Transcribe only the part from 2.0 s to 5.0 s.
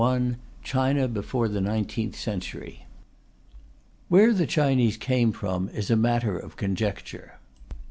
CENTURY Where the Chinese